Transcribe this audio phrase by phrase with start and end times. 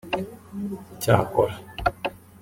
[0.97, 1.55] Icyakora